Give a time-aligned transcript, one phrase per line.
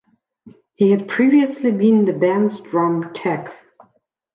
[0.73, 3.49] He had previously been the band's drum tech.